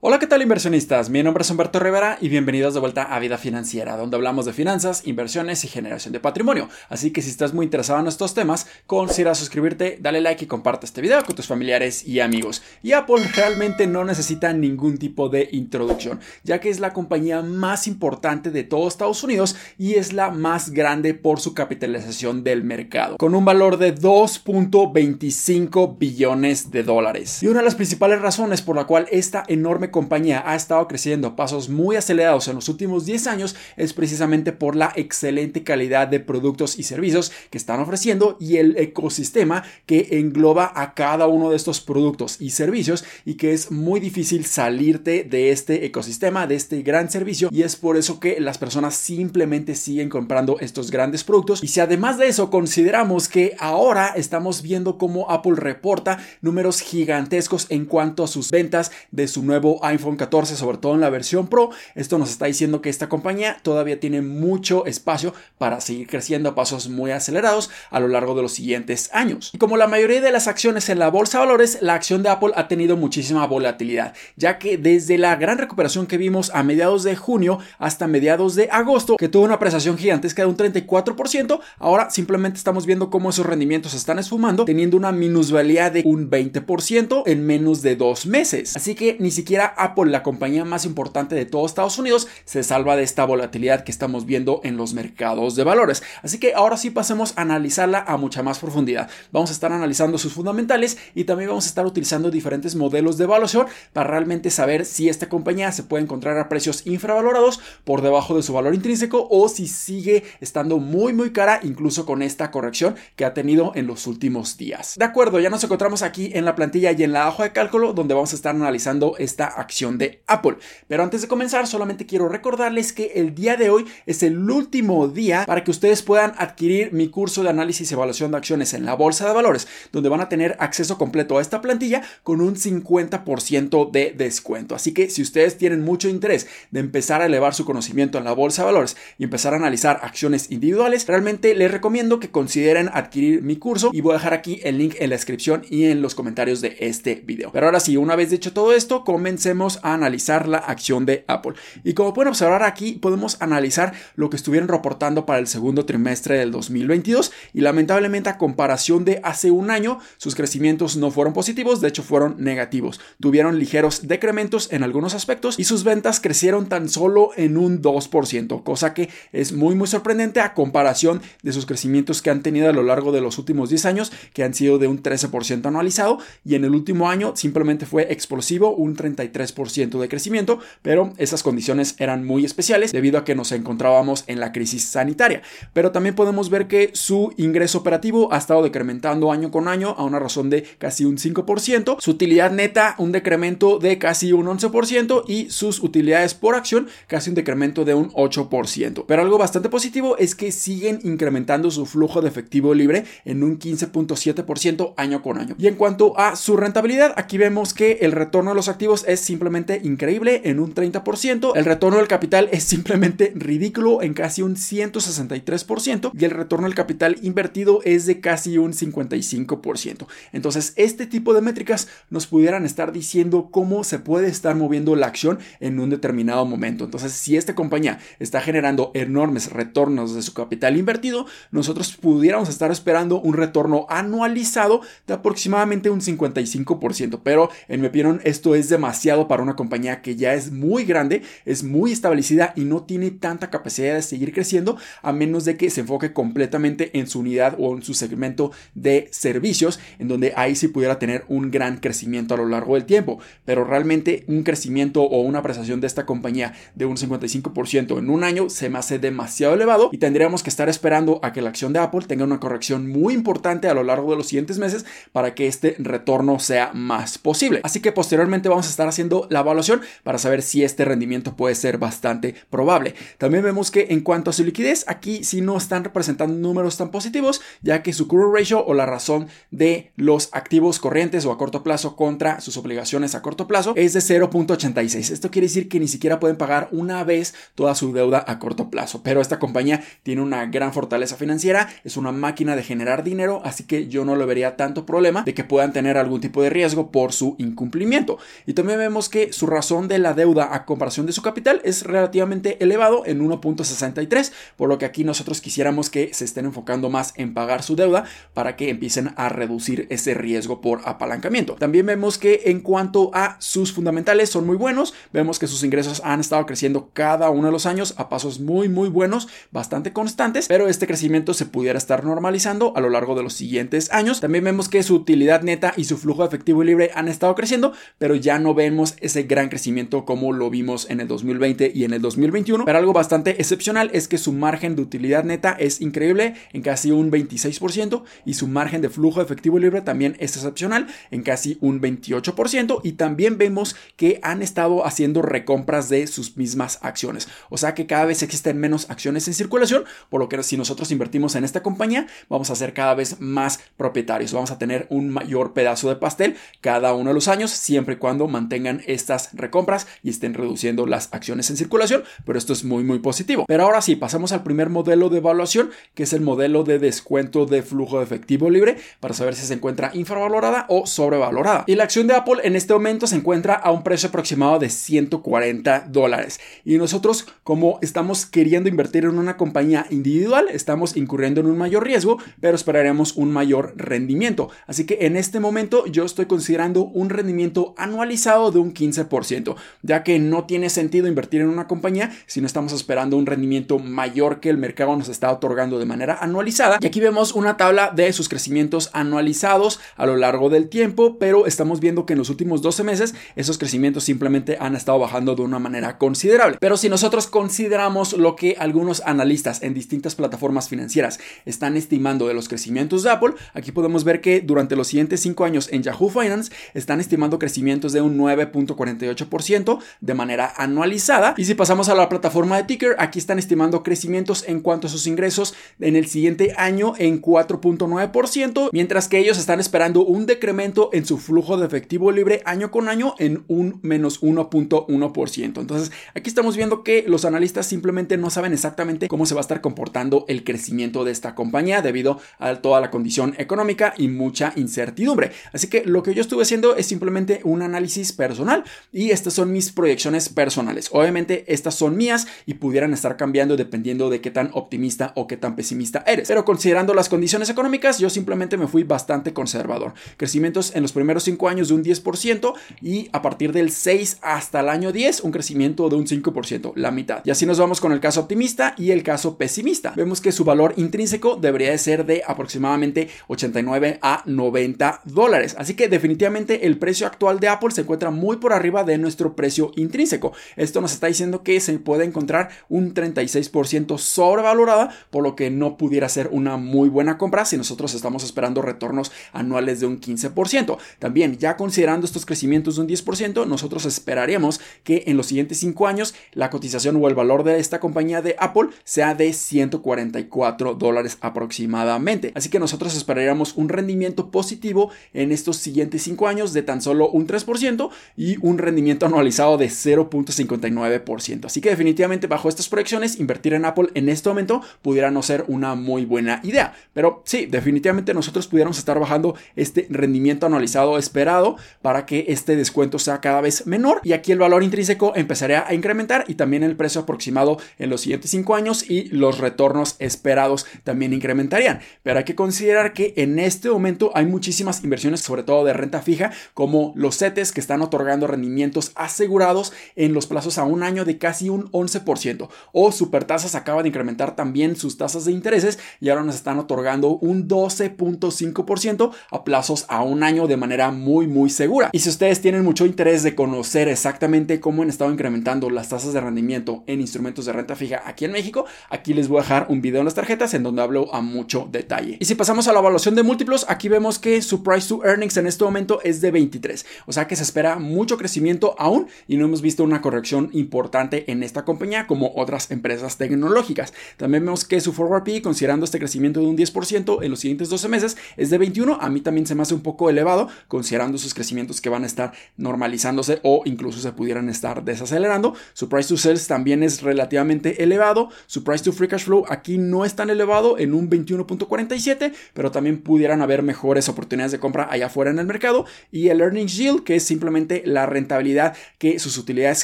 Hola, 0.04 0.18
¿qué 0.18 0.26
tal 0.26 0.42
inversionistas? 0.42 1.12
Mi 1.12 1.22
nombre 1.22 1.44
es 1.44 1.52
Humberto 1.52 1.80
Rivera 1.80 2.18
y 2.20 2.28
bienvenidos 2.28 2.74
de 2.74 2.80
vuelta 2.80 3.04
a 3.04 3.20
Vida 3.20 3.38
Financiera, 3.38 3.98
donde 3.98 4.18
hablamos 4.18 4.48
de 4.48 4.52
finanzas, 4.52 5.06
inversiones 5.06 5.64
y 5.64 5.68
generación 5.68 6.12
de 6.12 6.20
patrimonio. 6.20 6.70
Así 6.90 7.12
que 7.12 7.22
si 7.22 7.30
estás 7.30 7.54
muy 7.54 7.66
interesado 7.66 8.00
en 8.00 8.08
estos 8.08 8.34
temas, 8.34 8.66
considera 8.88 9.36
suscribirte, 9.36 10.00
dale 10.02 10.20
like 10.20 10.44
y 10.44 10.48
comparte 10.48 10.88
este 10.88 11.02
video 11.02 11.24
con 11.24 11.36
tus 11.36 11.46
familiares 11.46 12.04
y 12.04 12.20
amigos. 12.20 12.64
Y 12.82 12.94
Apple 12.94 13.24
realmente 13.36 13.86
no 13.86 14.04
necesita 14.04 14.52
ningún 14.54 14.98
tipo 14.98 15.30
de 15.30 15.50
introducción, 15.52 16.20
ya 16.44 16.60
que 16.60 16.72
es 16.72 16.80
la 16.80 16.94
compañía 16.94 17.44
más 17.44 17.86
importante 17.86 18.50
de 18.50 18.64
todo 18.64 18.88
Estados 18.88 19.24
Unidos 19.24 19.56
y 19.78 19.94
es 19.94 20.14
la 20.14 20.32
más 20.32 20.72
grande 20.72 21.14
por 21.14 21.40
su 21.40 21.54
capitalización 21.54 22.44
del 22.44 22.64
mercado, 22.64 23.18
con 23.18 23.36
un 23.36 23.46
valor 23.46 23.78
de 23.78 23.94
2.25 23.94 26.00
billones 26.00 26.72
de 26.72 26.82
dólares. 26.82 27.44
Y 27.44 27.48
una 27.50 27.60
de 27.60 27.66
las 27.66 27.76
principales 27.76 28.20
razones 28.20 28.64
por 28.64 28.76
la 28.76 28.86
cual 28.86 29.08
esta 29.12 29.44
enorme 29.48 29.91
compañía 29.92 30.44
ha 30.46 30.56
estado 30.56 30.88
creciendo 30.88 31.28
a 31.28 31.36
pasos 31.36 31.70
muy 31.70 31.96
acelerados 31.96 32.48
en 32.48 32.56
los 32.56 32.70
últimos 32.70 33.06
10 33.06 33.28
años 33.28 33.56
es 33.78 33.94
precisamente 33.94 34.52
por 34.52 34.76
la 34.76 34.92
excelente 34.96 35.64
calidad 35.64 36.08
de 36.08 36.20
productos 36.20 36.78
y 36.80 36.84
servicios 36.84 37.32
que 37.50 37.58
están 37.58 37.80
ofreciendo 37.80 38.38
y 38.40 38.58
el 38.58 38.78
ecosistema 38.78 39.64
que 39.86 40.08
engloba 40.12 40.72
a 40.76 40.94
cada 40.94 41.28
uno 41.28 41.50
de 41.50 41.56
estos 41.56 41.82
productos 41.82 42.38
y 42.40 42.52
servicios 42.52 43.04
y 43.26 43.36
que 43.36 43.54
es 43.54 43.72
muy 43.72 44.00
difícil 44.00 44.46
salirte 44.46 45.24
de 45.24 45.52
este 45.52 45.86
ecosistema, 45.86 46.48
de 46.48 46.56
este 46.56 46.82
gran 46.82 47.10
servicio 47.10 47.50
y 47.52 47.64
es 47.64 47.76
por 47.76 47.98
eso 47.98 48.20
que 48.20 48.40
las 48.40 48.58
personas 48.58 48.96
simplemente 48.96 49.76
siguen 49.76 50.10
comprando 50.10 50.58
estos 50.60 50.92
grandes 50.92 51.24
productos 51.24 51.64
y 51.64 51.68
si 51.68 51.80
además 51.80 52.18
de 52.18 52.28
eso 52.28 52.50
consideramos 52.50 53.28
que 53.28 53.56
ahora 53.60 54.14
estamos 54.16 54.62
viendo 54.62 54.98
cómo 54.98 55.30
Apple 55.30 55.56
reporta 55.56 56.20
números 56.42 56.82
gigantescos 56.82 57.68
en 57.70 57.86
cuanto 57.86 58.24
a 58.24 58.28
sus 58.28 58.52
ventas 58.52 58.92
de 59.12 59.28
su 59.28 59.44
nuevo 59.44 59.81
iPhone 59.84 60.18
14, 60.18 60.56
sobre 60.56 60.78
todo 60.78 60.96
en 60.96 61.02
la 61.02 61.10
versión 61.10 61.48
Pro. 61.48 61.70
Esto 61.96 62.18
nos 62.18 62.30
está 62.30 62.46
diciendo 62.46 62.82
que 62.82 62.90
esta 62.90 63.10
compañía 63.10 63.58
todavía 63.64 64.00
tiene 64.00 64.22
mucho 64.22 64.86
espacio 64.86 65.34
para 65.58 65.82
seguir 65.82 66.08
creciendo 66.08 66.50
a 66.50 66.56
pasos 66.56 66.90
muy 66.90 67.12
acelerados 67.12 67.70
a 67.90 68.00
lo 68.00 68.08
largo 68.08 68.36
de 68.36 68.42
los 68.42 68.54
siguientes 68.54 69.10
años. 69.14 69.52
Y 69.54 69.58
como 69.58 69.78
la 69.78 69.88
mayoría 69.88 70.22
de 70.22 70.32
las 70.32 70.48
acciones 70.48 70.90
en 70.90 71.00
la 71.00 71.10
bolsa 71.10 71.40
de 71.40 71.46
valores, 71.46 71.80
la 71.82 71.94
acción 71.94 72.24
de 72.24 72.30
Apple 72.30 72.52
ha 72.56 72.68
tenido 72.68 72.98
muchísima 72.98 73.46
volatilidad, 73.48 74.14
ya 74.36 74.58
que 74.60 74.78
desde 74.78 75.18
la 75.18 75.36
gran 75.36 75.58
recuperación 75.58 76.08
que 76.08 76.18
vimos 76.18 76.52
a 76.54 76.64
mediados 76.64 77.04
de 77.04 77.16
junio 77.16 77.60
hasta 77.80 78.08
mediados 78.08 78.56
de 78.56 78.70
agosto, 78.72 79.18
que 79.18 79.30
tuvo 79.30 79.44
una 79.44 79.56
apreciación 79.56 79.98
gigantesca 79.98 80.44
de 80.44 80.50
un 80.50 80.58
34%, 80.58 81.60
ahora 81.80 82.10
simplemente 82.10 82.58
estamos 82.58 82.86
viendo 82.86 83.10
cómo 83.10 83.30
esos 83.30 83.46
rendimientos 83.46 83.92
se 83.92 83.98
están 83.98 84.20
esfumando, 84.20 84.66
teniendo 84.66 84.98
una 84.98 85.12
minusvalía 85.12 85.90
de 85.90 86.02
un 86.06 86.30
20% 86.30 87.24
en 87.26 87.46
menos 87.46 87.82
de 87.82 87.96
dos 87.96 88.26
meses. 88.26 88.76
Así 88.76 88.96
que 88.96 89.18
ni 89.20 89.32
siquiera 89.32 89.71
Apple, 89.78 90.12
la 90.12 90.24
compañía 90.24 90.66
más 90.66 90.86
importante 90.86 91.36
de 91.36 91.46
todo 91.46 91.66
Estados 91.66 91.98
Unidos, 91.98 92.28
se 92.46 92.64
salva 92.64 92.96
de 92.96 93.04
esta 93.04 93.26
volatilidad 93.26 93.84
que 93.84 93.92
estamos 93.92 94.26
viendo 94.26 94.62
en 94.64 94.78
los 94.78 94.94
mercados 94.94 95.56
de 95.56 95.64
valores. 95.64 96.04
Así 96.24 96.40
que 96.40 96.54
ahora 96.54 96.78
sí 96.78 96.90
pasemos 96.90 97.34
a 97.36 97.42
analizarla 97.42 98.04
a 98.08 98.18
mucha 98.18 98.44
más 98.44 98.60
profundidad. 98.60 99.10
Vamos 99.32 99.50
a 99.50 99.54
estar 99.54 99.72
analizando 99.72 100.18
sus 100.18 100.34
fundamentales 100.34 100.98
y 101.16 101.24
también 101.24 101.50
vamos 101.50 101.66
a 101.66 101.70
estar 101.70 101.86
utilizando 101.86 102.32
diferentes 102.32 102.76
modelos 102.76 103.18
de 103.18 103.26
evaluación 103.26 103.68
para 103.94 104.10
realmente 104.10 104.50
saber 104.50 104.86
si 104.86 105.10
esta 105.10 105.30
compañía 105.30 105.72
se 105.72 105.84
puede 105.84 106.04
encontrar 106.04 106.38
a 106.38 106.50
precios 106.50 106.86
infravalorados 106.86 107.60
por 107.84 108.02
debajo 108.02 108.36
de 108.36 108.44
su 108.44 108.54
valor 108.54 108.76
intrínseco 108.76 109.28
o 109.30 109.50
si 109.50 109.68
sigue 109.68 110.24
estando 110.40 110.78
muy 110.78 111.14
muy 111.14 111.32
cara 111.32 111.60
incluso 111.64 112.06
con 112.06 112.22
esta 112.22 112.52
corrección 112.52 112.96
que 113.16 113.26
ha 113.26 113.34
tenido 113.34 113.72
en 113.76 113.88
los 113.88 114.08
últimos 114.08 114.58
días. 114.58 114.96
De 114.98 115.06
acuerdo, 115.06 115.40
ya 115.40 115.50
nos 115.50 115.64
encontramos 115.64 116.02
aquí 116.02 116.32
en 116.34 116.46
la 116.46 116.56
plantilla 116.56 116.92
y 116.92 117.04
en 117.04 117.14
la 117.14 117.28
hoja 117.28 117.44
de 117.44 117.52
cálculo 117.52 117.94
donde 117.94 118.14
vamos 118.14 118.34
a 118.34 118.36
estar 118.36 118.56
analizando 118.56 119.16
esta 119.18 119.61
acción 119.62 119.98
de 119.98 120.22
Apple. 120.28 120.58
Pero 120.88 121.04
antes 121.04 121.22
de 121.22 121.28
comenzar, 121.28 121.68
solamente 121.68 122.06
quiero 122.06 122.30
recordarles 122.30 122.94
que 122.94 123.14
el 123.16 123.34
día 123.34 123.56
de 123.56 123.70
hoy 123.70 123.86
es 124.06 124.24
el 124.24 124.50
último 124.50 125.08
día 125.08 125.46
para 125.46 125.64
que 125.64 125.72
ustedes 125.72 126.02
puedan 126.02 126.34
adquirir 126.38 126.94
mi 126.94 127.08
curso 127.10 127.44
de 127.44 127.50
análisis 127.50 127.90
y 127.90 127.94
evaluación 127.94 128.32
de 128.32 128.38
acciones 128.38 128.74
en 128.74 128.86
la 128.86 128.96
bolsa 128.96 129.28
de 129.28 129.34
valores, 129.34 129.68
donde 129.92 130.10
van 130.10 130.22
a 130.22 130.30
tener 130.30 130.56
acceso 130.60 130.98
completo 130.98 131.38
a 131.38 131.42
esta 131.42 131.62
plantilla 131.62 132.02
con 132.24 132.42
un 132.42 132.56
50% 132.56 133.92
de 133.92 134.14
descuento. 134.18 134.76
Así 134.76 134.94
que 134.94 135.10
si 135.10 135.22
ustedes 135.22 135.58
tienen 135.58 135.82
mucho 135.84 136.10
interés 136.10 136.48
de 136.72 136.80
empezar 136.80 137.22
a 137.22 137.26
elevar 137.26 137.54
su 137.54 137.66
conocimiento 137.66 138.18
en 138.18 138.24
la 138.24 138.34
bolsa 138.34 138.62
de 138.62 138.68
valores 138.68 138.98
y 139.18 139.24
empezar 139.24 139.54
a 139.54 139.58
analizar 139.58 140.00
acciones 140.04 140.52
individuales, 140.52 141.08
realmente 141.08 141.56
les 141.56 141.72
recomiendo 141.72 142.20
que 142.20 142.32
consideren 142.32 142.90
adquirir 142.94 143.42
mi 143.42 143.58
curso 143.58 143.92
y 143.94 144.02
voy 144.02 144.12
a 144.12 144.18
dejar 144.18 144.34
aquí 144.34 144.60
el 144.64 144.78
link 144.78 144.96
en 145.00 145.10
la 145.10 145.16
descripción 145.16 145.64
y 145.70 145.86
en 145.86 146.02
los 146.02 146.16
comentarios 146.16 146.62
de 146.62 146.78
este 146.80 147.16
video. 147.16 147.52
Pero 147.52 147.68
ahora 147.68 147.80
sí, 147.80 147.98
una 147.98 148.16
vez 148.16 148.30
dicho 148.30 148.54
todo 148.54 148.74
esto, 148.74 149.04
comencemos 149.04 149.41
a 149.82 149.94
analizar 149.94 150.48
la 150.48 150.60
acción 150.60 151.06
de 151.06 151.26
Apple. 151.28 151.54
Y 151.84 151.94
como 151.94 152.14
pueden 152.14 152.30
observar 152.30 152.64
aquí, 152.64 152.94
podemos 152.94 153.38
analizar 153.42 153.94
lo 154.16 154.30
que 154.30 154.36
estuvieron 154.36 154.70
reportando 154.70 155.26
para 155.26 155.40
el 155.40 155.48
segundo 155.48 155.86
trimestre 155.86 156.38
del 156.38 156.52
2022 156.52 157.32
y 157.54 157.62
lamentablemente 157.62 158.30
a 158.30 158.38
comparación 158.38 159.04
de 159.04 159.20
hace 159.24 159.52
un 159.52 159.72
año, 159.72 160.00
sus 160.18 160.36
crecimientos 160.36 160.96
no 160.96 161.12
fueron 161.12 161.34
positivos, 161.34 161.82
de 161.82 161.88
hecho 161.88 162.04
fueron 162.04 162.36
negativos. 162.38 163.00
Tuvieron 163.20 163.60
ligeros 163.60 164.08
decrementos 164.08 164.72
en 164.72 164.84
algunos 164.84 165.14
aspectos 165.14 165.60
y 165.60 165.64
sus 165.64 165.84
ventas 165.84 166.20
crecieron 166.20 166.68
tan 166.68 166.88
solo 166.88 167.32
en 167.36 167.58
un 167.58 167.82
2%, 167.82 168.64
cosa 168.64 168.94
que 168.94 169.10
es 169.32 169.54
muy 169.54 169.76
muy 169.76 169.88
sorprendente 169.88 170.40
a 170.40 170.54
comparación 170.54 171.22
de 171.42 171.54
sus 171.54 171.66
crecimientos 171.66 172.22
que 172.22 172.30
han 172.30 172.44
tenido 172.44 172.70
a 172.70 172.74
lo 172.74 172.84
largo 172.84 173.12
de 173.12 173.22
los 173.22 173.38
últimos 173.38 173.70
10 173.70 173.86
años, 173.86 174.12
que 174.34 174.44
han 174.44 174.54
sido 174.54 174.78
de 174.78 174.88
un 174.88 175.02
13% 175.02 175.66
anualizado 175.66 176.20
y 176.46 176.56
en 176.56 176.66
el 176.66 176.76
último 176.76 177.10
año 177.10 177.34
simplemente 177.36 177.86
fue 177.86 178.12
explosivo, 178.14 178.76
un 178.76 178.96
33 178.96 179.31
3% 179.32 180.00
de 180.00 180.10
crecimiento, 180.10 180.60
pero 180.82 181.14
esas 181.18 181.44
condiciones 181.44 181.96
eran 181.98 182.26
muy 182.26 182.46
especiales 182.46 182.92
debido 182.92 183.18
a 183.18 183.24
que 183.24 183.36
nos 183.36 183.52
encontrábamos 183.52 184.24
en 184.28 184.40
la 184.40 184.52
crisis 184.52 184.84
sanitaria. 184.84 185.42
Pero 185.74 185.92
también 185.92 186.16
podemos 186.16 186.50
ver 186.50 186.68
que 186.68 186.92
su 186.94 187.34
ingreso 187.38 187.80
operativo 187.80 188.34
ha 188.34 188.38
estado 188.38 188.64
decrementando 188.64 189.32
año 189.32 189.52
con 189.52 189.68
año 189.68 189.96
a 189.98 190.04
una 190.04 190.20
razón 190.20 190.50
de 190.50 190.64
casi 190.78 191.06
un 191.06 191.18
5%, 191.18 191.98
su 192.00 192.12
utilidad 192.12 192.52
neta 192.52 192.96
un 192.98 193.12
decremento 193.12 193.80
de 193.80 193.98
casi 193.98 194.34
un 194.34 194.48
11% 194.48 195.24
y 195.28 195.50
sus 195.50 195.82
utilidades 195.82 196.34
por 196.34 196.56
acción 196.56 196.88
casi 197.08 197.30
un 197.30 197.36
decremento 197.36 197.86
de 197.86 197.94
un 197.94 198.12
8%. 198.12 199.06
Pero 199.08 199.22
algo 199.22 199.38
bastante 199.38 199.70
positivo 199.70 200.18
es 200.18 200.36
que 200.36 200.52
siguen 200.52 201.00
incrementando 201.04 201.72
su 201.72 201.86
flujo 201.86 202.22
de 202.22 202.30
efectivo 202.30 202.74
libre 202.74 203.06
en 203.26 203.44
un 203.44 203.60
15.7% 203.60 204.94
año 204.98 205.22
con 205.22 205.38
año. 205.38 205.56
Y 205.58 205.68
en 205.68 205.76
cuanto 205.76 206.18
a 206.18 206.36
su 206.36 206.58
rentabilidad, 206.58 207.14
aquí 207.18 207.38
vemos 207.38 207.74
que 207.74 208.00
el 208.02 208.12
retorno 208.12 208.52
de 208.52 208.56
los 208.56 208.68
activos 208.68 209.06
es 209.08 209.21
simplemente 209.22 209.82
increíble 209.84 210.42
en 210.46 210.60
un 210.60 210.74
30%, 210.74 211.54
el 211.56 211.66
retorno 211.66 211.98
del 211.98 212.08
capital 212.08 212.50
es 212.52 212.64
simplemente 212.64 213.34
ridículo 213.36 214.02
en 214.02 214.14
casi 214.14 214.42
un 214.42 214.56
163% 214.56 216.12
y 216.18 216.26
el 216.26 216.32
retorno 216.32 216.68
del 216.68 216.76
capital 216.76 217.18
invertido 217.22 217.82
es 217.84 218.06
de 218.06 218.20
casi 218.20 218.58
un 218.58 218.74
55%. 218.74 220.08
Entonces, 220.32 220.74
este 220.76 221.06
tipo 221.06 221.34
de 221.34 221.42
métricas 221.42 221.88
nos 222.10 222.28
pudieran 222.28 222.66
estar 222.66 222.92
diciendo 222.92 223.50
cómo 223.52 223.84
se 223.84 224.00
puede 224.00 224.28
estar 224.28 224.56
moviendo 224.56 224.96
la 224.96 225.08
acción 225.08 225.40
en 225.60 225.80
un 225.80 225.90
determinado 225.90 226.46
momento. 226.46 226.86
Entonces, 226.86 227.12
si 227.12 227.38
esta 227.38 227.56
compañía 227.56 228.00
está 228.20 228.42
generando 228.42 228.92
enormes 228.94 229.52
retornos 229.52 230.16
de 230.16 230.22
su 230.22 230.34
capital 230.34 230.78
invertido, 230.78 231.26
nosotros 231.52 231.96
pudiéramos 231.96 232.50
estar 232.50 232.72
esperando 232.72 233.20
un 233.20 233.34
retorno 233.34 233.86
anualizado 233.90 234.82
de 235.08 235.14
aproximadamente 235.14 235.90
un 235.90 236.02
55%, 236.02 237.22
pero 237.24 237.50
en 237.68 237.82
mi 237.82 237.88
opinión 237.88 238.22
esto 238.24 238.56
es 238.56 238.70
demasiado 238.70 239.11
para 239.28 239.44
una 239.44 239.56
compañía 239.56 240.02
que 240.02 240.16
ya 240.16 240.34
es 240.34 240.52
muy 240.52 240.86
grande, 240.86 241.22
es 241.46 241.64
muy 241.64 241.92
establecida 241.92 242.54
y 242.56 242.62
no 242.62 242.84
tiene 242.84 243.12
tanta 243.12 243.50
capacidad 243.50 243.96
de 243.96 244.02
seguir 244.02 244.34
creciendo 244.34 244.78
a 245.02 245.12
menos 245.12 245.46
de 245.46 245.58
que 245.58 245.70
se 245.70 245.82
enfoque 245.82 246.14
completamente 246.14 246.98
en 246.98 247.08
su 247.08 247.20
unidad 247.20 247.56
o 247.60 247.76
en 247.76 247.84
su 247.84 247.94
segmento 247.94 248.52
de 248.74 249.08
servicios, 249.12 249.80
en 250.00 250.08
donde 250.08 250.34
ahí 250.36 250.56
sí 250.56 250.68
pudiera 250.68 251.00
tener 251.00 251.26
un 251.28 251.52
gran 251.52 251.78
crecimiento 251.78 252.34
a 252.34 252.38
lo 252.38 252.48
largo 252.48 252.76
del 252.76 252.86
tiempo. 252.86 253.20
Pero 253.46 253.64
realmente 253.64 254.24
un 254.28 254.44
crecimiento 254.44 255.04
o 255.04 255.22
una 255.22 255.40
apreciación 255.40 255.82
de 255.82 255.88
esta 255.88 256.06
compañía 256.06 256.54
de 256.76 256.86
un 256.86 256.98
55% 256.98 258.00
en 258.00 258.10
un 258.10 258.24
año 258.24 258.50
se 258.50 258.70
me 258.70 258.80
hace 258.80 259.00
demasiado 259.00 259.54
elevado 259.54 259.90
y 259.92 259.98
tendríamos 259.98 260.44
que 260.44 260.50
estar 260.50 260.70
esperando 260.70 261.20
a 261.24 261.34
que 261.34 261.42
la 261.42 261.50
acción 261.50 261.74
de 261.74 261.80
Apple 261.80 262.06
tenga 262.08 262.24
una 262.24 262.40
corrección 262.40 262.90
muy 262.90 263.14
importante 263.14 263.68
a 263.68 263.74
lo 263.74 263.84
largo 263.84 264.12
de 264.12 264.18
los 264.18 264.28
siguientes 264.28 264.58
meses 264.58 264.86
para 265.12 265.36
que 265.36 265.48
este 265.48 265.76
retorno 265.80 266.40
sea 266.40 266.72
más 266.74 267.18
posible. 267.18 267.62
Así 267.64 267.82
que 267.82 267.92
posteriormente 267.92 268.50
vamos 268.50 268.68
a 268.68 268.70
estar 268.70 268.88
haciendo 268.88 269.01
la 269.30 269.40
evaluación 269.40 269.82
para 270.04 270.18
saber 270.18 270.42
si 270.42 270.64
este 270.64 270.86
rendimiento 270.86 271.36
puede 271.36 271.56
ser 271.56 271.78
bastante 271.78 272.36
probable. 272.50 272.96
También 273.18 273.44
vemos 273.44 273.72
que 273.72 273.88
en 273.90 274.02
cuanto 274.02 274.30
a 274.30 274.34
su 274.34 274.44
liquidez, 274.44 274.86
aquí 274.88 275.24
sí 275.24 275.42
no 275.42 275.58
están 275.58 275.84
representando 275.84 276.36
números 276.36 276.78
tan 276.78 276.92
positivos, 276.92 277.42
ya 277.62 277.84
que 277.84 277.94
su 277.94 278.08
current 278.08 278.36
ratio 278.36 278.66
o 278.66 278.74
la 278.74 278.86
razón 278.86 279.28
de 279.50 279.92
los 279.96 280.30
activos 280.34 280.80
corrientes 280.80 281.26
o 281.26 281.32
a 281.32 281.38
corto 281.38 281.64
plazo 281.64 281.96
contra 281.96 282.42
sus 282.42 282.58
obligaciones 282.58 283.16
a 283.16 283.22
corto 283.22 283.48
plazo 283.48 283.74
es 283.76 283.94
de 283.94 284.00
0.86. 284.00 285.12
Esto 285.12 285.32
quiere 285.32 285.48
decir 285.48 285.70
que 285.70 285.80
ni 285.80 285.88
siquiera 285.88 286.20
pueden 286.20 286.38
pagar 286.38 286.70
una 286.72 287.04
vez 287.04 287.34
toda 287.56 287.76
su 287.76 287.94
deuda 287.94 288.24
a 288.28 288.40
corto 288.40 288.70
plazo, 288.70 289.02
pero 289.04 289.22
esta 289.22 289.40
compañía 289.40 289.84
tiene 290.04 290.22
una 290.22 290.46
gran 290.46 290.74
fortaleza 290.74 291.16
financiera, 291.16 291.70
es 291.84 291.98
una 291.98 292.12
máquina 292.12 292.56
de 292.56 292.64
generar 292.64 293.04
dinero, 293.04 293.42
así 293.44 293.64
que 293.64 293.88
yo 293.88 294.06
no 294.06 294.16
lo 294.16 294.28
vería 294.28 294.58
tanto 294.58 294.86
problema 294.86 295.24
de 295.24 295.34
que 295.34 295.44
puedan 295.44 295.74
tener 295.74 295.98
algún 295.98 296.22
tipo 296.22 296.42
de 296.42 296.50
riesgo 296.50 296.92
por 296.92 297.14
su 297.14 297.36
incumplimiento. 297.38 298.18
Y 298.46 298.54
también 298.54 298.80
vemos 298.80 298.91
que 299.10 299.34
su 299.34 299.48
razón 299.48 299.88
de 299.88 300.00
la 300.00 300.14
deuda 300.14 300.54
a 300.54 300.66
comparación 300.66 301.06
de 301.06 301.14
su 301.14 301.22
capital 301.22 301.62
es 301.64 301.84
relativamente 301.84 302.62
elevado 302.64 303.04
en 303.06 303.22
1.63, 303.22 304.32
por 304.58 304.70
lo 304.70 304.78
que 304.78 304.86
aquí 304.86 305.04
nosotros 305.04 305.42
quisiéramos 305.42 305.90
que 305.90 306.14
se 306.14 306.26
estén 306.26 306.46
enfocando 306.46 306.90
más 306.90 307.14
en 307.16 307.34
pagar 307.34 307.64
su 307.64 307.76
deuda 307.76 308.06
para 308.34 308.56
que 308.56 308.70
empiecen 308.70 309.14
a 309.16 309.30
reducir 309.30 309.88
ese 309.90 310.14
riesgo 310.14 310.62
por 310.62 310.82
apalancamiento. 310.86 311.56
También 311.56 311.86
vemos 311.86 312.18
que 312.18 312.42
en 312.46 312.60
cuanto 312.60 313.12
a 313.14 313.38
sus 313.40 313.74
fundamentales 313.74 314.30
son 314.30 314.46
muy 314.46 314.58
buenos, 314.58 314.94
vemos 315.14 315.40
que 315.40 315.48
sus 315.48 315.64
ingresos 315.64 316.02
han 316.04 316.20
estado 316.20 316.46
creciendo 316.46 316.90
cada 316.94 317.30
uno 317.30 317.48
de 317.48 317.52
los 317.52 317.66
años 317.66 317.94
a 317.98 318.10
pasos 318.10 318.40
muy 318.40 318.70
muy 318.70 318.90
buenos, 318.90 319.28
bastante 319.52 319.94
constantes, 319.94 320.48
pero 320.48 320.68
este 320.68 320.88
crecimiento 320.88 321.34
se 321.34 321.46
pudiera 321.46 321.78
estar 321.78 322.04
normalizando 322.04 322.74
a 322.76 322.82
lo 322.82 322.90
largo 322.90 323.16
de 323.16 323.24
los 323.24 323.34
siguientes 323.34 323.92
años. 323.92 324.20
También 324.20 324.44
vemos 324.44 324.70
que 324.70 324.84
su 324.84 324.96
utilidad 324.96 325.42
neta 325.44 325.74
y 325.78 325.86
su 325.86 325.98
flujo 325.98 326.26
efectivo 326.26 326.64
libre 326.64 326.92
han 326.96 327.08
estado 327.08 327.36
creciendo, 327.36 327.74
pero 327.98 328.16
ya 328.16 328.40
no 328.40 328.54
vemos 328.54 328.81
ese 328.84 329.24
gran 329.24 329.50
crecimiento 329.50 330.06
como 330.06 330.34
lo 330.34 330.50
vimos 330.50 330.90
en 330.90 331.00
el 331.00 331.08
2020 331.08 331.72
y 331.74 331.84
en 331.84 331.94
el 331.94 332.02
2021. 332.02 332.66
Pero 332.66 332.78
algo 332.78 332.94
bastante 332.94 333.40
excepcional 333.42 333.90
es 333.94 334.08
que 334.08 334.18
su 334.18 334.34
margen 334.34 334.76
de 334.76 334.82
utilidad 334.82 335.24
neta 335.24 335.52
es 335.52 335.82
increíble 335.82 336.36
en 336.54 336.62
casi 336.62 336.92
un 336.92 337.12
26% 337.12 338.04
y 338.26 338.34
su 338.34 338.48
margen 338.48 338.82
de 338.82 338.90
flujo 338.90 339.22
efectivo 339.22 339.60
libre 339.60 339.82
también 339.82 340.16
es 340.20 340.36
excepcional 340.36 340.88
en 341.12 341.24
casi 341.24 341.58
un 341.62 341.82
28% 341.82 342.82
y 342.84 342.94
también 342.94 343.38
vemos 343.38 343.76
que 343.96 344.20
han 344.24 344.42
estado 344.42 344.86
haciendo 344.86 345.22
recompras 345.22 345.90
de 345.90 346.08
sus 346.08 346.38
mismas 346.38 346.80
acciones. 346.82 347.28
O 347.50 347.58
sea 347.58 347.74
que 347.74 347.88
cada 347.88 348.06
vez 348.06 348.24
existen 348.24 348.58
menos 348.58 348.90
acciones 348.90 349.28
en 349.28 349.34
circulación, 349.34 349.86
por 350.10 350.20
lo 350.20 350.30
que 350.30 350.42
si 350.44 350.58
nosotros 350.58 350.92
invertimos 350.92 351.36
en 351.36 351.44
esta 351.44 351.62
compañía, 351.62 352.08
vamos 352.30 352.50
a 352.50 352.56
ser 352.56 352.74
cada 352.74 352.96
vez 352.96 353.20
más 353.20 353.60
propietarios, 353.78 354.34
vamos 354.34 354.52
a 354.52 354.58
tener 354.58 354.88
un 354.90 355.10
mayor 355.10 355.54
pedazo 355.54 355.90
de 355.90 355.96
pastel 355.96 356.36
cada 356.62 356.94
uno 356.94 357.10
de 357.10 357.14
los 357.14 357.28
años, 357.28 357.52
siempre 357.52 357.96
y 357.96 357.98
cuando 357.98 358.28
mantengan 358.28 358.71
estas 358.88 359.30
recompras 359.34 359.88
y 360.04 360.10
estén 360.10 360.34
reduciendo 360.34 360.86
las 360.86 361.10
acciones 361.12 361.50
en 361.50 361.58
circulación, 361.58 362.04
pero 362.26 362.38
esto 362.38 362.54
es 362.54 362.64
muy 362.64 362.84
muy 362.84 363.00
positivo. 363.00 363.46
Pero 363.48 363.64
ahora 363.64 363.82
sí, 363.82 363.96
pasamos 363.96 364.32
al 364.32 364.44
primer 364.44 364.70
modelo 364.70 365.10
de 365.10 365.18
evaluación, 365.18 365.72
que 365.94 366.04
es 366.04 366.14
el 366.14 366.22
modelo 366.22 366.64
de 366.64 366.80
descuento 366.80 367.46
de 367.46 367.64
flujo 367.64 367.98
de 367.98 368.04
efectivo 368.06 368.50
libre, 368.50 368.78
para 369.00 369.14
saber 369.14 369.36
si 369.36 369.46
se 369.46 369.54
encuentra 369.54 369.92
infravalorada 369.94 370.66
o 370.70 370.86
sobrevalorada. 370.86 371.64
Y 371.68 371.76
la 371.76 371.84
acción 371.84 372.08
de 372.08 372.16
Apple 372.16 372.42
en 372.44 372.56
este 372.56 372.74
momento 372.74 373.08
se 373.08 373.16
encuentra 373.16 373.56
a 373.56 373.72
un 373.72 373.84
precio 373.84 374.10
aproximado 374.10 374.60
de 374.60 374.70
140 374.70 375.88
dólares. 375.90 376.40
Y 376.66 376.78
nosotros, 376.78 377.28
como 377.44 377.80
estamos 377.82 378.26
queriendo 378.26 378.70
invertir 378.70 379.06
en 379.06 379.18
una 379.18 379.38
compañía 379.38 379.86
individual, 379.90 380.48
estamos 380.52 380.96
incurriendo 380.96 381.42
en 381.42 381.48
un 381.48 381.58
mayor 381.58 381.84
riesgo, 381.84 382.18
pero 382.40 382.56
esperaremos 382.56 383.16
un 383.16 383.32
mayor 383.32 383.74
rendimiento. 383.76 384.50
Así 384.68 384.86
que 384.86 385.00
en 385.02 385.18
este 385.18 385.40
momento 385.40 385.86
yo 385.86 386.06
estoy 386.06 386.26
considerando 386.26 386.84
un 386.84 387.10
rendimiento 387.10 387.74
anualizado 387.78 388.51
de 388.52 388.60
un 388.60 388.74
15%, 388.74 389.56
ya 389.82 390.04
que 390.04 390.20
no 390.20 390.46
tiene 390.46 390.70
sentido 390.70 391.08
invertir 391.08 391.42
en 391.42 391.50
una 391.50 391.68
compañía 391.68 392.12
si 392.26 392.42
no 392.42 392.48
estamos 392.48 392.74
esperando 392.74 393.18
un 393.18 393.26
rendimiento 393.26 393.80
mayor 393.80 394.40
que 394.40 394.50
el 394.50 394.58
mercado 394.58 394.96
nos 394.96 395.10
está 395.10 395.32
otorgando 395.32 395.80
de 395.80 395.86
manera 395.86 396.18
anualizada. 396.22 396.78
Y 396.82 396.86
aquí 396.86 397.00
vemos 397.00 397.34
una 397.34 397.58
tabla 397.58 397.92
de 397.96 398.12
sus 398.14 398.30
crecimientos 398.30 398.90
anualizados 398.94 399.80
a 399.96 400.06
lo 400.06 400.18
largo 400.18 400.50
del 400.50 400.70
tiempo, 400.70 401.18
pero 401.18 401.46
estamos 401.46 401.80
viendo 401.80 402.06
que 402.06 402.14
en 402.14 402.20
los 402.20 402.30
últimos 402.30 402.62
12 402.62 402.84
meses 402.84 403.16
esos 403.36 403.58
crecimientos 403.58 404.04
simplemente 404.04 404.58
han 404.60 404.76
estado 404.76 405.00
bajando 405.00 405.36
de 405.36 405.42
una 405.42 405.60
manera 405.60 405.98
considerable. 405.98 406.58
Pero 406.60 406.78
si 406.78 406.90
nosotros 406.90 407.28
consideramos 407.28 408.14
lo 408.14 408.36
que 408.36 408.56
algunos 408.60 409.02
analistas 409.06 409.62
en 409.64 409.74
distintas 409.74 410.16
plataformas 410.16 410.70
financieras 410.70 411.20
están 411.46 411.78
estimando 411.78 412.28
de 412.28 412.34
los 412.34 412.48
crecimientos 412.48 413.04
de 413.04 413.12
Apple, 413.12 413.34
aquí 413.54 413.72
podemos 413.72 414.04
ver 414.04 414.22
que 414.22 414.42
durante 414.42 414.76
los 414.76 414.88
siguientes 414.88 415.22
5 415.22 415.46
años 415.46 415.70
en 415.72 415.84
Yahoo 415.84 416.10
Finance 416.10 416.52
están 416.74 417.00
estimando 417.00 417.40
crecimientos 417.40 417.94
de 417.94 418.02
un 418.02 418.18
9.48% 418.50 419.80
de 420.02 420.14
manera 420.14 420.54
anualizada. 420.58 421.34
Y 421.38 421.46
si 421.46 421.56
pasamos 421.56 421.90
a 421.90 421.96
la 421.96 422.10
plataforma 422.10 422.58
de 422.58 422.64
Ticker, 422.64 422.96
aquí 423.00 423.20
están 423.20 423.40
estimando 423.40 423.84
crecimientos 423.84 424.44
en 424.48 424.62
cuanto 424.62 424.88
a 424.88 424.90
sus 424.90 425.08
ingresos 425.08 425.54
en 425.80 425.96
el 425.96 426.08
siguiente 426.08 426.54
año 426.58 426.94
en 426.98 427.22
4.9%, 427.22 428.70
mientras 428.72 429.08
que 429.08 429.20
ellos 429.20 429.38
están 429.38 429.60
esperando 429.60 430.04
un 430.06 430.26
decremento 430.26 430.90
en 430.94 431.06
su 431.06 431.18
flujo 431.18 431.58
de 431.58 431.66
efectivo 431.66 432.12
libre 432.12 432.42
año 432.46 432.72
con 432.72 432.90
año 432.90 433.16
en 433.20 433.44
un 433.48 433.80
menos 433.82 434.22
1.1%. 434.22 435.60
Entonces, 435.60 435.92
aquí 436.16 436.30
estamos 436.30 436.56
viendo 436.56 436.84
que 436.84 437.04
los 437.08 437.26
analistas 437.26 437.66
simplemente 437.66 438.18
no 438.18 438.30
saben 438.30 438.54
exactamente 438.54 439.08
cómo 439.08 439.26
se 439.26 439.34
va 439.34 439.40
a 439.40 439.42
estar 439.42 439.62
comportando 439.62 440.26
el 440.28 440.44
crecimiento 440.44 441.04
de 441.04 441.12
esta 441.12 441.36
compañía 441.36 441.82
debido 441.82 442.20
a 442.40 442.56
toda 442.56 442.82
la 442.82 442.92
condición 442.92 443.36
económica 443.38 443.94
y 443.98 444.08
mucha 444.08 444.54
incertidumbre. 444.56 445.32
Así 445.54 445.68
que 445.68 445.84
lo 445.86 446.04
que 446.04 446.14
yo 446.14 446.22
estuve 446.22 446.44
haciendo 446.44 446.76
es 446.76 446.86
simplemente 446.86 447.42
un 447.44 447.62
análisis 447.62 448.14
personal 448.32 448.64
y 448.94 449.12
estas 449.12 449.34
son 449.34 449.52
mis 449.52 449.74
proyecciones 449.74 450.30
personales. 450.30 450.88
Obviamente 450.94 451.44
estas 451.48 451.76
son 451.76 451.98
mías 451.98 452.28
y 452.46 452.54
pudieran 452.54 452.94
estar 452.94 453.18
cambiando 453.18 453.58
dependiendo 453.58 454.10
de 454.10 454.22
qué 454.22 454.32
tan 454.32 454.52
optimista 454.54 455.12
o 455.18 455.28
qué 455.28 455.36
tan 455.36 455.58
pesimista 455.58 456.02
eres. 456.08 456.30
Pero 456.30 456.46
considerando 456.46 456.94
las 456.94 457.10
condiciones 457.10 457.50
económicas, 457.50 458.00
yo 458.00 458.10
simplemente 458.10 458.56
me 458.56 458.68
fui 458.68 458.84
bastante 458.84 459.34
conservador. 459.34 459.94
Crecimientos 460.16 460.74
en 460.76 460.82
los 460.82 460.94
primeros 460.94 461.24
5 461.24 461.50
años 461.50 461.68
de 461.68 461.74
un 461.74 461.84
10% 461.84 462.54
y 462.82 463.10
a 463.12 463.22
partir 463.22 463.52
del 463.52 463.70
6 463.70 464.20
hasta 464.22 464.62
el 464.62 464.70
año 464.70 464.94
10 464.94 465.22
un 465.22 465.32
crecimiento 465.32 465.90
de 465.90 465.98
un 465.98 466.08
5%, 466.08 466.72
la 466.76 466.92
mitad. 466.92 467.22
Y 467.26 467.32
así 467.32 467.46
nos 467.46 467.60
vamos 467.60 467.82
con 467.82 467.92
el 467.92 468.00
caso 468.00 468.22
optimista 468.22 468.76
y 468.78 468.92
el 468.92 469.04
caso 469.04 469.38
pesimista. 469.38 469.92
Vemos 469.98 470.22
que 470.22 470.32
su 470.32 470.46
valor 470.46 470.74
intrínseco 470.78 471.36
debería 471.36 471.72
de 471.72 471.78
ser 471.78 472.06
de 472.06 472.24
aproximadamente 472.26 473.10
89 473.28 474.00
a 474.02 474.24
90 474.26 475.02
dólares. 475.04 475.56
Así 475.58 475.74
que 475.74 475.90
definitivamente 475.90 476.66
el 476.66 476.78
precio 476.78 477.08
actual 477.08 477.42
de 477.42 477.50
Apple 477.50 477.72
se 477.72 477.82
encuentra 477.82 478.12
muy 478.12 478.21
por 478.38 478.54
arriba 478.54 478.84
de 478.84 478.98
nuestro 478.98 479.36
precio 479.36 479.72
intrínseco. 479.76 480.34
Esto 480.56 480.80
nos 480.80 480.94
está 480.94 481.08
diciendo 481.08 481.44
que 481.44 481.60
se 481.60 481.78
puede 481.80 482.06
encontrar 482.06 482.50
un 482.70 482.94
36% 482.94 483.98
sobrevalorada, 483.98 484.94
por 485.10 485.24
lo 485.24 485.36
que 485.36 485.50
no 485.50 485.78
pudiera 485.78 486.08
ser 486.08 486.30
una 486.32 486.58
muy 486.58 486.90
buena 486.90 487.18
compra 487.18 487.46
si 487.46 487.58
nosotros 487.58 487.94
estamos 487.94 488.24
esperando 488.24 488.62
retornos 488.62 489.12
anuales 489.34 489.80
de 489.80 489.88
un 489.88 490.00
15%. 490.00 490.78
También, 491.00 491.38
ya 491.38 491.58
considerando 491.58 492.06
estos 492.06 492.26
crecimientos 492.26 492.76
de 492.76 492.82
un 492.82 492.88
10%, 492.88 493.48
nosotros 493.48 493.86
esperaríamos 493.86 494.62
que 494.84 495.04
en 495.08 495.18
los 495.18 495.26
siguientes 495.28 495.58
5 495.60 495.88
años 495.88 496.14
la 496.34 496.50
cotización 496.50 496.98
o 496.98 497.08
el 497.08 497.16
valor 497.16 497.44
de 497.44 497.60
esta 497.60 497.80
compañía 497.80 498.22
de 498.22 498.36
Apple 498.40 498.70
sea 498.84 499.16
de 499.16 499.34
144 499.34 500.76
dólares 500.76 501.18
aproximadamente. 501.22 502.32
Así 502.36 502.50
que 502.50 502.60
nosotros 502.60 502.96
esperaríamos 502.96 503.56
un 503.56 503.70
rendimiento 503.70 504.32
positivo 504.32 504.92
en 505.14 505.32
estos 505.32 505.58
siguientes 505.58 506.04
5 506.04 506.28
años 506.28 506.54
de 506.54 506.64
tan 506.64 506.82
solo 506.82 507.10
un 507.10 507.28
3% 507.28 507.90
y 508.16 508.38
un 508.42 508.58
rendimiento 508.58 509.06
anualizado 509.06 509.58
de 509.58 509.68
0.59%. 509.68 511.46
Así 511.46 511.62
que 511.62 511.70
definitivamente 511.70 512.28
bajo 512.28 512.50
estas 512.50 512.70
proyecciones, 512.70 513.20
invertir 513.20 513.54
en 513.54 513.66
Apple 513.66 513.90
en 513.94 514.10
este 514.10 514.30
momento 514.30 514.62
pudiera 514.82 515.12
no 515.12 515.22
ser 515.24 515.46
una 515.48 515.76
muy 515.76 516.06
buena 516.06 516.40
idea. 516.44 516.74
Pero 516.94 517.24
sí, 517.26 517.46
definitivamente 517.46 518.14
nosotros 518.14 518.48
pudiéramos 518.48 518.78
estar 518.78 519.00
bajando 519.00 519.36
este 519.56 519.88
rendimiento 519.90 520.46
anualizado 520.46 520.98
esperado 520.98 521.58
para 521.82 522.06
que 522.06 522.26
este 522.28 522.56
descuento 522.56 523.00
sea 523.00 523.22
cada 523.22 523.42
vez 523.42 523.66
menor 523.68 524.02
y 524.04 524.14
aquí 524.14 524.32
el 524.32 524.40
valor 524.40 524.64
intrínseco 524.64 525.14
empezaría 525.16 525.66
a 525.68 525.74
incrementar 525.74 526.26
y 526.28 526.36
también 526.36 526.64
el 526.64 526.76
precio 526.76 527.02
aproximado 527.02 527.58
en 527.80 527.90
los 527.90 528.02
siguientes 528.02 528.32
5 528.32 528.56
años 528.56 528.90
y 528.90 529.10
los 529.10 529.40
retornos 529.40 529.96
esperados 530.00 530.66
también 530.84 531.14
incrementarían. 531.14 531.80
Pero 532.04 532.20
hay 532.20 532.26
que 532.26 532.36
considerar 532.36 532.94
que 532.94 533.14
en 533.18 533.40
este 533.40 533.70
momento 533.70 534.12
hay 534.14 534.26
muchísimas 534.26 534.84
inversiones, 534.84 535.22
sobre 535.22 535.44
todo 535.44 535.66
de 535.66 535.74
renta 535.74 536.02
fija, 536.02 536.32
como 536.54 536.94
los 536.96 537.18
CETES 537.18 537.52
que 537.52 537.60
están 537.60 537.82
otorgando 537.82 538.01
rendimientos 538.06 538.92
asegurados 538.96 539.74
en 539.96 540.14
los 540.14 540.28
plazos 540.28 540.58
a 540.58 540.64
un 540.64 540.84
año 540.84 541.06
de 541.06 541.18
casi 541.18 541.50
un 541.50 541.72
11%. 541.72 542.50
O 542.72 542.92
Supertasas 542.92 543.56
acaba 543.56 543.82
de 543.82 543.90
incrementar 543.90 544.36
también 544.36 544.76
sus 544.76 544.98
tasas 544.98 545.26
de 545.26 545.32
intereses 545.32 545.80
y 546.00 546.10
ahora 546.10 546.24
nos 546.24 546.36
están 546.36 546.60
otorgando 546.60 547.18
un 547.18 547.48
12.5% 547.48 549.12
a 549.32 549.44
plazos 549.44 549.86
a 549.90 550.04
un 550.04 550.24
año 550.24 550.48
de 550.48 550.58
manera 550.58 550.92
muy 550.92 551.28
muy 551.28 551.50
segura. 551.50 551.90
Y 551.92 552.00
si 552.00 552.10
ustedes 552.10 552.42
tienen 552.42 552.64
mucho 552.64 552.86
interés 552.86 553.24
de 553.24 553.36
conocer 553.36 553.88
exactamente 553.88 554.60
cómo 554.60 554.84
han 554.84 554.90
estado 554.90 555.12
incrementando 555.12 555.70
las 555.70 555.90
tasas 555.90 556.14
de 556.14 556.22
rendimiento 556.22 556.84
en 556.88 557.02
instrumentos 557.02 557.46
de 557.46 557.54
renta 557.54 557.76
fija 557.76 558.04
aquí 558.06 558.26
en 558.26 558.32
México, 558.32 558.66
aquí 558.90 559.14
les 559.14 559.28
voy 559.28 559.40
a 559.40 559.42
dejar 559.42 559.66
un 559.70 559.82
video 559.82 560.02
en 560.02 560.06
las 560.06 560.16
tarjetas 560.16 560.54
en 560.54 560.64
donde 560.64 560.82
hablo 560.82 561.14
a 561.14 561.22
mucho 561.22 561.68
detalle. 561.72 562.18
Y 562.20 562.26
si 562.26 562.36
pasamos 562.36 562.68
a 562.68 562.74
la 562.74 562.80
evaluación 562.80 563.16
de 563.16 563.24
múltiplos, 563.24 563.66
aquí 563.70 563.90
vemos 563.90 564.20
que 564.20 564.42
su 564.42 564.64
price 564.64 564.88
to 564.88 565.06
earnings 565.06 565.38
en 565.38 565.48
este 565.48 565.64
momento 565.64 566.00
es 566.04 566.22
de 566.22 566.32
23, 566.32 566.86
o 567.06 567.12
sea 567.12 567.28
que 567.28 567.36
se 567.36 567.44
espera 567.44 567.80
mucho 567.92 568.18
crecimiento 568.18 568.76
aún 568.78 569.08
y 569.28 569.38
no 569.38 569.46
hemos 569.46 569.62
visto 569.62 569.84
una 569.84 570.02
corrección 570.02 570.50
importante 570.54 571.32
en 571.32 571.44
esta 571.44 571.66
compañía 571.66 572.08
como 572.08 572.32
otras 572.36 572.72
empresas 572.72 573.18
tecnológicas. 573.18 573.94
También 574.18 574.44
vemos 574.46 574.66
que 574.66 574.82
su 574.82 574.94
forward 574.94 575.24
P, 575.24 575.42
considerando 575.42 575.86
este 575.86 576.00
crecimiento 576.00 576.40
de 576.40 576.48
un 576.48 576.58
10% 576.58 577.24
en 577.24 577.30
los 577.30 577.40
siguientes 577.40 577.70
12 577.70 577.88
meses, 577.88 578.18
es 578.38 578.50
de 578.50 578.58
21. 578.58 578.98
A 579.00 579.10
mí 579.10 579.22
también 579.22 579.46
se 579.46 579.56
me 579.56 579.62
hace 579.62 579.74
un 579.74 579.82
poco 579.82 580.10
elevado, 580.10 580.48
considerando 580.68 581.18
sus 581.18 581.34
crecimientos 581.34 581.82
que 581.82 581.90
van 581.90 582.04
a 582.04 582.08
estar 582.08 582.34
normalizándose 582.58 583.40
o 583.44 583.64
incluso 583.66 584.00
se 584.00 584.12
pudieran 584.12 584.50
estar 584.50 584.84
desacelerando. 584.84 585.56
Su 585.74 585.90
price 585.90 586.10
to 586.10 586.18
sales 586.18 586.48
también 586.48 586.84
es 586.84 587.02
relativamente 587.02 587.84
elevado. 587.84 588.30
Su 588.48 588.64
price 588.64 588.84
to 588.84 588.92
free 588.92 589.08
cash 589.08 589.26
flow 589.26 589.46
aquí 589.50 589.78
no 589.78 590.06
es 590.06 590.16
tan 590.16 590.30
elevado 590.30 590.78
en 590.78 590.94
un 590.94 591.10
21.47, 591.10 592.34
pero 592.54 592.72
también 592.72 593.02
pudieran 593.02 593.42
haber 593.42 593.64
mejores 593.64 594.10
oportunidades 594.10 594.52
de 594.52 594.60
compra 594.60 594.88
allá 594.90 595.08
afuera 595.08 595.32
en 595.32 595.40
el 595.40 595.46
mercado. 595.46 595.86
Y 596.12 596.30
el 596.30 596.42
earnings 596.42 596.78
yield, 596.78 597.04
que 597.04 597.16
es 597.16 597.24
simplemente 597.24 597.81
la 597.86 598.06
rentabilidad 598.06 598.76
que 598.98 599.20
sus 599.20 599.38
utilidades 599.38 599.84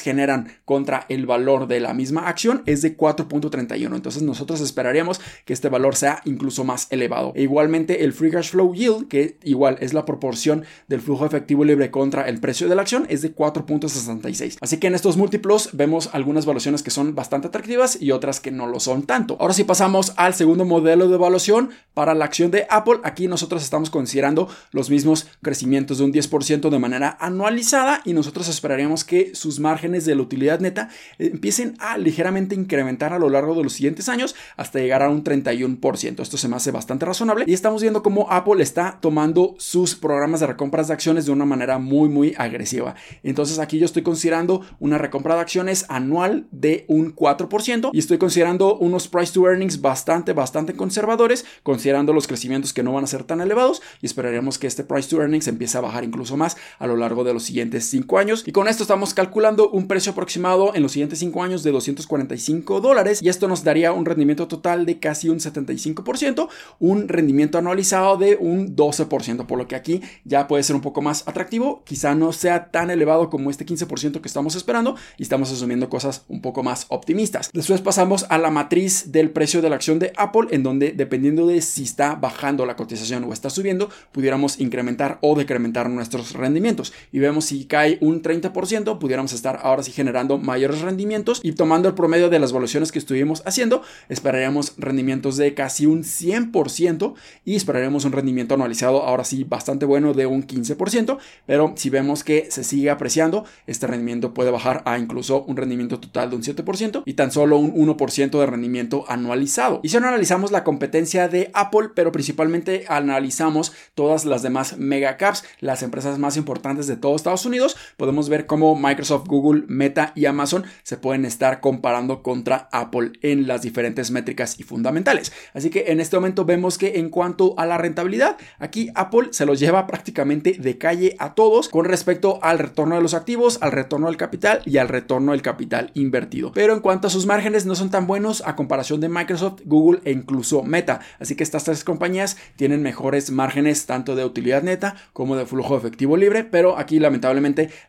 generan 0.00 0.52
contra 0.64 1.06
el 1.08 1.26
valor 1.26 1.66
de 1.66 1.80
la 1.80 1.94
misma 1.94 2.28
acción, 2.28 2.62
es 2.66 2.82
de 2.82 2.96
4.31. 2.96 3.94
Entonces 3.94 4.22
nosotros 4.22 4.60
esperaríamos 4.60 5.20
que 5.44 5.52
este 5.52 5.68
valor 5.68 5.96
sea 5.96 6.20
incluso 6.24 6.64
más 6.64 6.86
elevado. 6.90 7.32
E 7.34 7.42
igualmente 7.42 8.04
el 8.04 8.12
free 8.12 8.30
cash 8.30 8.50
flow 8.50 8.74
yield, 8.74 9.08
que 9.08 9.38
igual 9.42 9.76
es 9.80 9.94
la 9.94 10.04
proporción 10.04 10.64
del 10.88 11.00
flujo 11.00 11.26
efectivo 11.26 11.64
libre 11.64 11.90
contra 11.90 12.28
el 12.28 12.40
precio 12.40 12.68
de 12.68 12.74
la 12.74 12.82
acción, 12.82 13.06
es 13.08 13.22
de 13.22 13.34
4.66. 13.34 14.58
Así 14.60 14.78
que 14.78 14.86
en 14.86 14.94
estos 14.94 15.16
múltiplos 15.16 15.70
vemos 15.72 16.10
algunas 16.12 16.46
valuaciones 16.46 16.82
que 16.82 16.90
son 16.90 17.14
bastante 17.14 17.48
atractivas 17.48 18.00
y 18.00 18.10
otras 18.10 18.40
que 18.40 18.50
no 18.50 18.66
lo 18.66 18.80
son 18.80 19.04
tanto. 19.04 19.36
Ahora 19.40 19.54
sí 19.54 19.64
pasamos 19.64 20.12
al 20.16 20.34
segundo 20.34 20.64
modelo 20.64 21.08
de 21.08 21.14
evaluación 21.14 21.70
para 21.94 22.14
la 22.14 22.24
acción 22.24 22.50
de 22.50 22.66
Apple. 22.70 23.00
Aquí 23.04 23.28
nosotros 23.28 23.62
estamos 23.62 23.90
considerando 23.90 24.48
los 24.72 24.90
mismos 24.90 25.26
crecimientos 25.42 25.98
de 25.98 26.04
un 26.04 26.12
10% 26.12 26.70
de 26.70 26.78
manera 26.78 27.16
anualizada 27.20 27.87
y 28.04 28.12
nosotros 28.12 28.48
esperaríamos 28.48 29.04
que 29.04 29.34
sus 29.34 29.60
márgenes 29.60 30.04
de 30.04 30.14
la 30.14 30.22
utilidad 30.22 30.60
neta 30.60 30.88
empiecen 31.18 31.74
a 31.78 31.98
ligeramente 31.98 32.54
incrementar 32.54 33.12
a 33.12 33.18
lo 33.18 33.28
largo 33.30 33.54
de 33.54 33.64
los 33.64 33.72
siguientes 33.72 34.08
años 34.08 34.34
hasta 34.56 34.78
llegar 34.78 35.02
a 35.02 35.10
un 35.10 35.24
31%. 35.24 36.20
Esto 36.20 36.36
se 36.36 36.48
me 36.48 36.56
hace 36.56 36.70
bastante 36.70 37.06
razonable 37.06 37.44
y 37.46 37.54
estamos 37.54 37.82
viendo 37.82 38.02
cómo 38.02 38.30
Apple 38.30 38.62
está 38.62 38.98
tomando 39.00 39.54
sus 39.58 39.94
programas 39.94 40.40
de 40.40 40.46
recompras 40.46 40.88
de 40.88 40.94
acciones 40.94 41.26
de 41.26 41.32
una 41.32 41.44
manera 41.44 41.78
muy 41.78 42.08
muy 42.08 42.34
agresiva. 42.38 42.94
Entonces 43.22 43.58
aquí 43.58 43.78
yo 43.78 43.84
estoy 43.84 44.02
considerando 44.02 44.62
una 44.78 44.98
recompra 44.98 45.34
de 45.34 45.40
acciones 45.40 45.86
anual 45.88 46.46
de 46.50 46.84
un 46.88 47.14
4% 47.14 47.90
y 47.92 47.98
estoy 47.98 48.18
considerando 48.18 48.76
unos 48.78 49.08
price 49.08 49.32
to 49.32 49.48
earnings 49.48 49.80
bastante 49.80 50.32
bastante 50.32 50.74
conservadores, 50.74 51.44
considerando 51.62 52.12
los 52.12 52.26
crecimientos 52.26 52.72
que 52.72 52.82
no 52.82 52.92
van 52.92 53.04
a 53.04 53.08
ser 53.08 53.24
tan 53.24 53.40
elevados 53.40 53.82
y 54.02 54.06
esperaríamos 54.06 54.58
que 54.58 54.66
este 54.66 54.84
price 54.84 55.08
to 55.08 55.20
earnings 55.20 55.48
empiece 55.48 55.78
a 55.78 55.80
bajar 55.80 56.04
incluso 56.04 56.36
más 56.36 56.56
a 56.78 56.86
lo 56.86 56.96
largo 56.96 57.24
de 57.24 57.34
los 57.34 57.44
siguientes 57.44 57.67
5 57.76 58.18
años 58.18 58.42
y 58.46 58.52
con 58.52 58.68
esto 58.68 58.82
estamos 58.82 59.14
calculando 59.14 59.70
un 59.70 59.86
precio 59.86 60.12
aproximado 60.12 60.74
en 60.74 60.82
los 60.82 60.92
siguientes 60.92 61.18
5 61.18 61.42
años 61.42 61.62
de 61.62 61.70
245 61.70 62.80
dólares 62.80 63.20
y 63.22 63.28
esto 63.28 63.48
nos 63.48 63.64
daría 63.64 63.92
un 63.92 64.04
rendimiento 64.04 64.48
total 64.48 64.86
de 64.86 64.98
casi 64.98 65.28
un 65.28 65.38
75%, 65.38 66.48
un 66.78 67.08
rendimiento 67.08 67.58
anualizado 67.58 68.16
de 68.16 68.36
un 68.36 68.74
12%, 68.74 69.46
por 69.46 69.58
lo 69.58 69.68
que 69.68 69.76
aquí 69.76 70.00
ya 70.24 70.48
puede 70.48 70.62
ser 70.62 70.76
un 70.76 70.82
poco 70.82 71.02
más 71.02 71.26
atractivo, 71.26 71.82
quizá 71.84 72.14
no 72.14 72.32
sea 72.32 72.70
tan 72.70 72.90
elevado 72.90 73.30
como 73.30 73.50
este 73.50 73.66
15% 73.66 74.20
que 74.20 74.28
estamos 74.28 74.54
esperando 74.54 74.96
y 75.16 75.22
estamos 75.22 75.52
asumiendo 75.52 75.88
cosas 75.88 76.24
un 76.28 76.40
poco 76.40 76.62
más 76.62 76.86
optimistas. 76.88 77.50
Después 77.52 77.80
pasamos 77.80 78.26
a 78.28 78.38
la 78.38 78.50
matriz 78.50 79.12
del 79.12 79.30
precio 79.30 79.60
de 79.62 79.70
la 79.70 79.76
acción 79.76 79.98
de 79.98 80.12
Apple, 80.16 80.48
en 80.50 80.62
donde 80.62 80.92
dependiendo 80.92 81.46
de 81.46 81.60
si 81.60 81.82
está 81.84 82.14
bajando 82.14 82.66
la 82.66 82.76
cotización 82.76 83.24
o 83.24 83.32
está 83.32 83.50
subiendo, 83.50 83.90
pudiéramos 84.12 84.60
incrementar 84.60 85.18
o 85.20 85.34
decrementar 85.36 85.90
nuestros 85.90 86.32
rendimientos. 86.32 86.92
Y 87.12 87.18
vemos 87.18 87.46
si 87.46 87.57
cae 87.66 87.98
un 88.00 88.22
30%, 88.22 88.98
pudiéramos 88.98 89.32
estar 89.32 89.60
ahora 89.62 89.82
sí 89.82 89.92
generando 89.92 90.38
mayores 90.38 90.80
rendimientos 90.80 91.40
y 91.42 91.52
tomando 91.52 91.88
el 91.88 91.94
promedio 91.94 92.28
de 92.30 92.38
las 92.38 92.50
evaluaciones 92.50 92.92
que 92.92 92.98
estuvimos 92.98 93.42
haciendo, 93.46 93.82
esperaríamos 94.08 94.74
rendimientos 94.76 95.36
de 95.36 95.54
casi 95.54 95.86
un 95.86 96.02
100% 96.02 97.14
y 97.44 97.56
esperaríamos 97.56 98.04
un 98.04 98.12
rendimiento 98.12 98.54
anualizado 98.54 99.02
ahora 99.02 99.24
sí 99.24 99.44
bastante 99.44 99.86
bueno 99.86 100.14
de 100.14 100.26
un 100.26 100.46
15%, 100.46 101.18
pero 101.46 101.74
si 101.76 101.90
vemos 101.90 102.24
que 102.24 102.50
se 102.50 102.64
sigue 102.64 102.90
apreciando, 102.90 103.44
este 103.66 103.86
rendimiento 103.86 104.34
puede 104.34 104.50
bajar 104.50 104.82
a 104.84 104.98
incluso 104.98 105.42
un 105.44 105.56
rendimiento 105.56 106.00
total 106.00 106.30
de 106.30 106.36
un 106.36 106.42
7% 106.42 107.02
y 107.04 107.14
tan 107.14 107.30
solo 107.30 107.58
un 107.58 107.74
1% 107.74 108.38
de 108.38 108.46
rendimiento 108.46 109.04
anualizado. 109.08 109.80
Y 109.82 109.88
si 109.88 109.98
no 109.98 110.08
analizamos 110.08 110.52
la 110.52 110.64
competencia 110.64 111.28
de 111.28 111.50
Apple, 111.54 111.90
pero 111.94 112.12
principalmente 112.12 112.84
analizamos 112.88 113.72
todas 113.94 114.24
las 114.24 114.42
demás 114.42 114.76
megacaps, 114.78 115.44
las 115.60 115.82
empresas 115.82 116.18
más 116.18 116.36
importantes 116.36 116.86
de 116.86 116.96
todo 116.96 117.16
Estados 117.16 117.46
Unidos, 117.46 117.47
podemos 117.96 118.28
ver 118.28 118.46
cómo 118.46 118.74
Microsoft, 118.76 119.26
Google, 119.26 119.64
Meta 119.68 120.12
y 120.14 120.26
Amazon 120.26 120.64
se 120.82 120.96
pueden 120.96 121.24
estar 121.24 121.60
comparando 121.60 122.22
contra 122.22 122.68
Apple 122.72 123.12
en 123.22 123.46
las 123.46 123.62
diferentes 123.62 124.10
métricas 124.10 124.58
y 124.58 124.62
fundamentales. 124.62 125.32
Así 125.54 125.70
que 125.70 125.86
en 125.88 126.00
este 126.00 126.16
momento 126.16 126.44
vemos 126.44 126.78
que 126.78 126.98
en 126.98 127.10
cuanto 127.10 127.54
a 127.58 127.66
la 127.66 127.78
rentabilidad, 127.78 128.36
aquí 128.58 128.90
Apple 128.94 129.28
se 129.30 129.46
los 129.46 129.60
lleva 129.60 129.86
prácticamente 129.86 130.56
de 130.58 130.78
calle 130.78 131.16
a 131.18 131.34
todos 131.34 131.68
con 131.68 131.84
respecto 131.84 132.38
al 132.42 132.58
retorno 132.58 132.96
de 132.96 133.02
los 133.02 133.14
activos, 133.14 133.58
al 133.60 133.72
retorno 133.72 134.06
del 134.06 134.16
capital 134.16 134.62
y 134.64 134.78
al 134.78 134.88
retorno 134.88 135.32
del 135.32 135.42
capital 135.42 135.90
invertido. 135.94 136.52
Pero 136.52 136.74
en 136.74 136.80
cuanto 136.80 137.06
a 137.06 137.10
sus 137.10 137.26
márgenes 137.26 137.66
no 137.66 137.74
son 137.74 137.90
tan 137.90 138.06
buenos 138.06 138.42
a 138.46 138.56
comparación 138.56 139.00
de 139.00 139.08
Microsoft, 139.08 139.62
Google 139.64 140.00
e 140.04 140.12
incluso 140.12 140.62
Meta. 140.62 141.00
Así 141.18 141.34
que 141.34 141.42
estas 141.42 141.64
tres 141.64 141.84
compañías 141.84 142.36
tienen 142.56 142.82
mejores 142.82 143.30
márgenes 143.30 143.86
tanto 143.86 144.16
de 144.16 144.24
utilidad 144.24 144.62
neta 144.62 144.96
como 145.12 145.36
de 145.36 145.46
flujo 145.46 145.76
efectivo 145.76 146.16
libre, 146.16 146.44
pero 146.44 146.78
aquí 146.78 146.98
lamentablemente 146.98 147.37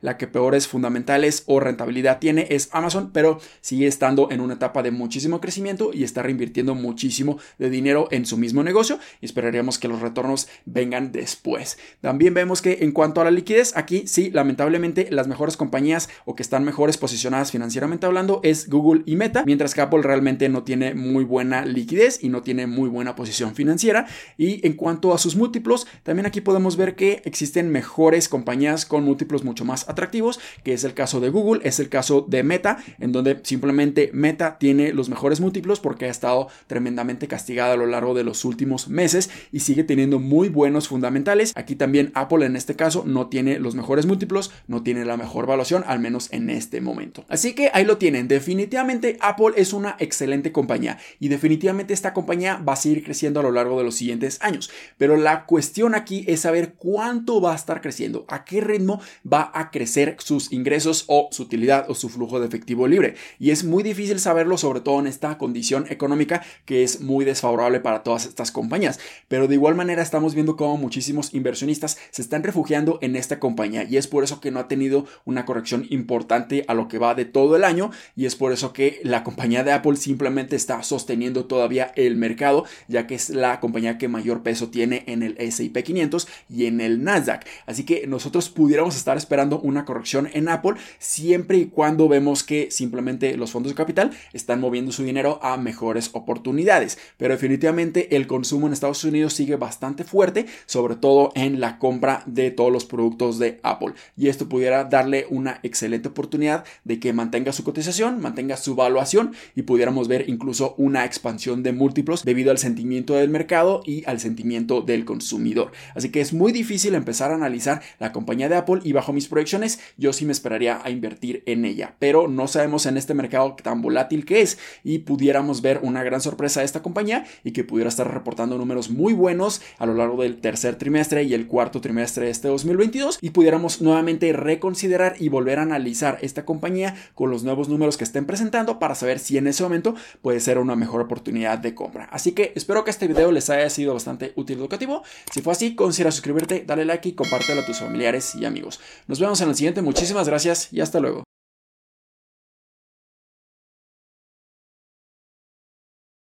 la 0.02 0.18
que 0.18 0.28
peores 0.28 0.68
fundamentales 0.68 1.44
o 1.46 1.60
rentabilidad 1.60 2.20
tiene 2.20 2.48
es 2.50 2.70
Amazon, 2.72 3.12
pero 3.14 3.40
sigue 3.62 3.88
estando 3.88 4.30
en 4.32 4.42
una 4.42 4.56
etapa 4.56 4.84
de 4.84 4.92
muchísimo 4.92 5.42
crecimiento 5.42 5.92
y 5.94 6.04
está 6.04 6.24
reinvirtiendo 6.24 6.76
muchísimo 6.76 7.38
de 7.58 7.70
dinero 7.70 8.08
en 8.12 8.26
su 8.26 8.38
mismo 8.38 8.64
negocio 8.64 9.00
y 9.22 9.26
esperaríamos 9.26 9.80
que 9.80 9.88
los 9.88 10.02
retornos 10.02 10.48
vengan 10.66 11.12
después. 11.12 11.78
También 12.02 12.34
vemos 12.34 12.62
que 12.62 12.80
en 12.82 12.92
cuanto 12.92 13.22
a 13.22 13.24
la 13.24 13.32
liquidez, 13.32 13.76
aquí 13.76 14.04
sí, 14.08 14.32
lamentablemente 14.32 15.08
las 15.12 15.28
mejores 15.28 15.58
compañías 15.58 16.10
o 16.26 16.36
que 16.36 16.44
están 16.44 16.64
mejores 16.64 16.98
posicionadas 16.98 17.52
financieramente 17.52 18.06
hablando 18.06 18.40
es 18.44 18.70
Google 18.70 19.04
y 19.06 19.16
Meta, 19.16 19.44
mientras 19.46 19.74
que 19.74 19.82
Apple 19.82 20.02
realmente 20.02 20.50
no 20.50 20.64
tiene 20.64 20.94
muy 20.94 21.24
buena 21.24 21.66
liquidez 21.66 22.24
y 22.24 22.30
no 22.30 22.42
tiene 22.42 22.68
muy 22.68 22.90
buena 22.90 23.16
posición 23.16 23.56
financiera. 23.56 24.08
Y 24.38 24.66
en 24.66 24.74
cuanto 24.74 25.14
a 25.14 25.18
sus 25.18 25.36
múltiplos, 25.36 25.88
también 26.04 26.26
aquí 26.26 26.42
podemos 26.42 26.78
ver 26.78 26.96
que 26.96 27.22
existen 27.26 27.70
mejores 27.70 28.30
compañías 28.30 28.86
con 28.86 29.04
múltiplos 29.04 29.39
mucho 29.44 29.66
más 29.66 29.88
atractivos, 29.90 30.40
que 30.64 30.74
es 30.74 30.84
el 30.84 30.94
caso 30.94 31.20
de 31.20 31.30
Google, 31.30 31.62
es 31.64 31.80
el 31.80 31.90
caso 31.90 32.26
de 32.28 32.44
Meta, 32.44 32.78
en 33.00 33.12
donde 33.12 33.40
simplemente 33.44 34.12
Meta 34.14 34.58
tiene 34.58 34.94
los 34.94 35.10
mejores 35.10 35.40
múltiplos 35.40 35.80
porque 35.80 36.06
ha 36.06 36.10
estado 36.10 36.48
tremendamente 36.68 37.28
castigada 37.28 37.74
a 37.74 37.78
lo 37.78 37.86
largo 37.86 38.14
de 38.14 38.24
los 38.24 38.46
últimos 38.46 38.88
meses 38.88 39.30
y 39.52 39.62
sigue 39.62 39.84
teniendo 39.84 40.20
muy 40.20 40.50
buenos 40.50 40.88
fundamentales. 40.88 41.54
Aquí 41.56 41.76
también 41.76 42.12
Apple 42.14 42.46
en 42.46 42.56
este 42.56 42.76
caso 42.76 43.04
no 43.06 43.28
tiene 43.28 43.60
los 43.60 43.76
mejores 43.76 44.06
múltiplos, 44.06 44.52
no 44.68 44.84
tiene 44.84 45.06
la 45.06 45.18
mejor 45.18 45.46
evaluación, 45.46 45.84
al 45.88 46.00
menos 46.00 46.30
en 46.32 46.50
este 46.50 46.82
momento. 46.82 47.26
Así 47.30 47.54
que 47.54 47.72
ahí 47.74 47.86
lo 47.86 47.98
tienen. 47.98 48.28
Definitivamente 48.28 49.18
Apple 49.22 49.54
es 49.56 49.74
una 49.74 49.96
excelente 50.00 50.52
compañía 50.52 50.98
y 51.20 51.28
definitivamente 51.30 51.94
esta 51.94 52.14
compañía 52.14 52.58
va 52.58 52.74
a 52.74 52.78
seguir 52.78 53.04
creciendo 53.04 53.40
a 53.40 53.44
lo 53.44 53.52
largo 53.52 53.78
de 53.78 53.84
los 53.84 53.96
siguientes 53.96 54.40
años. 54.42 54.70
Pero 54.98 55.18
la 55.18 55.46
cuestión 55.46 55.96
aquí 55.96 56.26
es 56.28 56.42
saber 56.42 56.74
cuánto 56.74 57.42
va 57.42 57.54
a 57.54 57.56
estar 57.56 57.82
creciendo, 57.82 58.26
a 58.28 58.46
qué 58.46 58.62
ritmo 58.62 59.02
va 59.32 59.52
a 59.54 59.72
crecer 59.72 60.16
sus 60.20 60.52
ingresos 60.52 61.06
o 61.08 61.30
su 61.32 61.44
utilidad 61.44 61.90
o 61.90 61.96
su 61.96 62.10
flujo 62.10 62.40
de 62.40 62.48
efectivo 62.48 62.88
libre. 62.88 63.16
Y 63.40 63.52
es 63.52 63.64
muy 63.64 63.84
difícil 63.84 64.20
saberlo, 64.20 64.58
sobre 64.58 64.82
todo 64.82 65.00
en 65.00 65.08
esta 65.08 65.38
condición 65.38 65.86
económica 65.90 66.44
que 66.66 66.84
es 66.84 67.02
muy 67.02 67.26
desfavorable 67.26 67.80
para 67.80 68.04
todas 68.04 68.26
estas 68.26 68.52
compañías. 68.52 69.00
Pero 69.28 69.48
de 69.48 69.56
igual 69.56 69.76
manera 69.76 70.02
estamos 70.02 70.34
viendo 70.34 70.56
cómo 70.56 70.78
muchísimos 70.78 71.34
inversionistas 71.34 71.98
se 72.12 72.22
están 72.22 72.44
refugiando 72.44 73.00
en 73.02 73.16
esta 73.16 73.40
compañía 73.40 73.84
y 73.84 73.98
es 73.98 74.08
por 74.08 74.24
eso 74.24 74.42
que 74.42 74.52
no 74.52 74.60
ha 74.60 74.68
tenido 74.68 75.06
una 75.26 75.46
corrección 75.46 75.86
importante 75.90 76.66
a 76.68 76.74
lo 76.74 76.88
que 76.88 76.98
va 76.98 77.16
de 77.16 77.26
todo 77.26 77.56
el 77.56 77.64
año 77.64 77.92
y 78.16 78.26
es 78.26 78.36
por 78.36 78.52
eso 78.52 78.74
que 78.74 79.00
la 79.04 79.24
compañía 79.24 79.64
de 79.64 79.72
Apple 79.72 79.96
simplemente 79.96 80.56
está 80.56 80.84
sosteniendo 80.84 81.46
todavía 81.46 81.92
el 81.96 82.16
mercado 82.16 82.66
ya 82.88 83.08
que 83.08 83.16
es 83.16 83.30
la 83.30 83.60
compañía 83.60 83.98
que 83.98 84.08
mayor 84.08 84.44
peso 84.44 84.70
tiene 84.70 85.04
en 85.08 85.24
el 85.24 85.36
S&P 85.38 85.84
500 85.84 86.28
y 86.50 86.66
en 86.66 86.82
el 86.82 87.04
Nasdaq. 87.04 87.46
Así 87.66 87.84
que 87.84 88.08
nosotros 88.08 88.50
pudiéramos 88.50 88.96
estar 88.96 89.18
esperando 89.20 89.60
una 89.60 89.86
corrección 89.86 90.30
en 90.34 90.50
Apple 90.50 90.74
siempre 90.98 91.58
y 91.58 91.66
cuando 91.66 92.08
vemos 92.08 92.44
que 92.44 92.72
simplemente 92.72 93.38
los 93.38 93.52
fondos 93.52 93.72
de 93.72 93.76
capital 93.76 94.12
están 94.34 94.60
moviendo 94.60 94.92
su 94.92 95.04
dinero 95.04 95.40
a 95.44 95.58
mejores 95.58 96.10
oportunidades. 96.14 96.98
Pero 97.18 97.34
definitivamente 97.34 98.16
el 98.16 98.26
consumo 98.26 98.68
en 98.68 98.74
Estados 98.74 99.04
Unidos 99.04 99.34
sigue 99.34 99.56
bastante 99.56 100.04
fuerte, 100.04 100.46
sobre 100.66 100.96
todo 100.96 101.32
en 101.36 101.60
la 101.60 101.78
compra 101.78 102.24
de 102.26 102.52
todos 102.52 102.72
los 102.72 102.86
productos 102.86 103.40
de 103.40 103.60
Apple. 103.64 103.94
Y 104.18 104.28
esto 104.28 104.50
pudiera 104.50 104.86
darle 104.86 105.28
una 105.30 105.60
excelente 105.64 106.10
oportunidad 106.10 106.64
de 106.84 107.00
que 107.00 107.14
mantenga 107.14 107.54
su 107.54 107.64
cotización, 107.64 108.20
mantenga 108.20 108.58
su 108.58 108.76
valuación 108.76 109.34
y 109.56 109.64
pudiéramos 109.64 110.08
ver 110.08 110.30
incluso 110.30 110.76
una 110.78 111.06
expansión 111.06 111.64
de 111.64 111.74
múltiplos 111.74 112.24
debido 112.24 112.52
al 112.52 112.58
sentimiento 112.58 113.16
del 113.16 113.30
mercado 113.30 113.82
y 113.86 114.04
al 114.06 114.20
sentimiento 114.20 114.82
del 114.82 115.06
consumidor. 115.06 115.72
Así 115.96 116.10
que 116.10 116.22
es 116.22 116.34
muy 116.34 116.52
difícil 116.52 116.96
empezar 116.96 117.32
a 117.32 117.36
analizar 117.36 117.82
la 118.00 118.12
compañía 118.12 118.50
de 118.50 118.56
Apple 118.56 118.82
y 118.84 118.94
bajo 118.94 119.09
mis 119.14 119.28
proyecciones, 119.28 119.80
yo 119.98 120.14
sí 120.14 120.26
me 120.26 120.32
esperaría 120.32 120.82
a 120.84 120.90
invertir 120.90 121.44
en 121.46 121.66
ella. 121.66 121.96
Pero 122.00 122.28
no 122.28 122.48
sabemos 122.48 122.86
en 122.86 122.98
este 122.98 123.14
mercado 123.14 123.56
tan 123.62 123.82
volátil 123.82 124.26
que 124.26 124.42
es 124.42 124.58
y 124.84 125.00
pudiéramos 125.00 125.62
ver 125.62 125.80
una 125.84 126.04
gran 126.04 126.22
sorpresa 126.22 126.60
de 126.62 126.66
esta 126.66 126.82
compañía 126.82 127.26
y 127.44 127.52
que 127.52 127.64
pudiera 127.64 127.90
estar 127.90 128.12
reportando 128.12 128.58
números 128.58 128.90
muy 128.90 129.14
buenos 129.14 129.62
a 129.78 129.86
lo 129.86 129.94
largo 129.94 130.24
del 130.24 130.40
tercer 130.42 130.76
trimestre 130.76 131.24
y 131.24 131.34
el 131.34 131.48
cuarto 131.48 131.82
trimestre 131.82 132.26
de 132.26 132.32
este 132.32 132.48
2022 132.48 133.20
y 133.22 133.32
pudiéramos 133.32 133.82
nuevamente 133.82 134.32
reconsiderar 134.34 135.16
y 135.20 135.30
volver 135.30 135.60
a 135.60 135.64
analizar 135.64 136.18
esta 136.22 136.46
compañía 136.46 136.96
con 137.16 137.30
los 137.30 137.44
nuevos 137.44 137.70
números 137.70 137.98
que 137.98 138.04
estén 138.04 138.26
presentando 138.26 138.80
para 138.80 138.96
saber 138.96 139.20
si 139.20 139.38
en 139.38 139.48
ese 139.48 139.64
momento 139.64 139.96
puede 140.22 140.40
ser 140.40 140.58
una 140.58 140.76
mejor 140.76 141.02
oportunidad 141.02 141.58
de 141.58 141.76
compra. 141.76 142.06
Así 142.12 142.32
que 142.32 142.54
espero 142.56 142.84
que 142.84 142.92
este 142.92 143.08
video 143.08 143.32
les 143.32 143.50
haya 143.50 143.70
sido 143.70 143.94
bastante 143.94 144.34
útil 144.36 144.58
y 144.58 144.60
educativo. 144.62 145.04
Si 145.32 145.42
fue 145.42 145.54
así, 145.54 145.76
considera 145.76 146.12
suscribirte, 146.12 146.64
dale 146.66 146.86
like 146.86 147.10
y 147.10 147.14
compártelo 147.14 147.62
a 147.62 147.66
tus 147.66 147.80
familiares 147.80 148.36
y 148.36 148.46
amigos. 148.46 148.80
Nos 149.08 149.20
vemos 149.20 149.42
en 149.42 149.50
el 149.50 149.56
siguiente. 149.56 149.82
Muchísimas 149.82 150.28
gracias 150.28 150.72
y 150.72 150.82
hasta 150.82 151.00
luego. 151.00 151.29